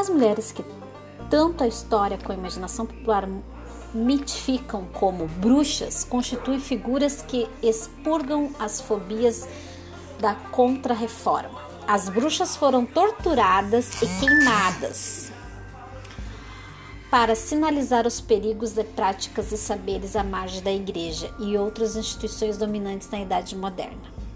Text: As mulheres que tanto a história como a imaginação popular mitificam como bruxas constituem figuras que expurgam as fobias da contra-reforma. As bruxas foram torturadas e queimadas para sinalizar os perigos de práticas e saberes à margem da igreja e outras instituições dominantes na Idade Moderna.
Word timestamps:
As 0.00 0.08
mulheres 0.08 0.50
que 0.50 0.64
tanto 1.28 1.62
a 1.62 1.68
história 1.68 2.16
como 2.16 2.32
a 2.32 2.36
imaginação 2.36 2.86
popular 2.86 3.28
mitificam 3.92 4.86
como 4.94 5.26
bruxas 5.26 6.04
constituem 6.04 6.58
figuras 6.58 7.20
que 7.20 7.46
expurgam 7.62 8.50
as 8.58 8.80
fobias 8.80 9.46
da 10.18 10.34
contra-reforma. 10.34 11.60
As 11.86 12.08
bruxas 12.08 12.56
foram 12.56 12.86
torturadas 12.86 14.00
e 14.00 14.06
queimadas 14.18 15.30
para 17.10 17.34
sinalizar 17.34 18.06
os 18.06 18.22
perigos 18.22 18.72
de 18.72 18.84
práticas 18.84 19.52
e 19.52 19.58
saberes 19.58 20.16
à 20.16 20.24
margem 20.24 20.62
da 20.62 20.72
igreja 20.72 21.30
e 21.38 21.58
outras 21.58 21.94
instituições 21.94 22.56
dominantes 22.56 23.10
na 23.10 23.20
Idade 23.20 23.54
Moderna. 23.54 24.29